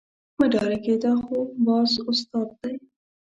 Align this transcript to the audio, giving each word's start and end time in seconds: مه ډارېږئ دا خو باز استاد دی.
مه 0.37 0.45
ډارېږئ 0.51 0.95
دا 1.03 1.11
خو 1.23 1.37
باز 1.65 1.91
استاد 2.09 2.49
دی. 2.61 2.73